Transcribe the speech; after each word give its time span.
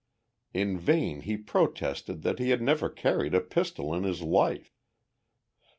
In 0.55 0.79
vain 0.79 1.21
he 1.21 1.37
protested 1.37 2.23
that 2.23 2.39
he 2.39 2.49
had 2.49 2.59
never 2.59 2.89
carried 2.89 3.35
a 3.35 3.39
pistol 3.39 3.93
in 3.93 4.01
his 4.01 4.23
life. 4.23 4.73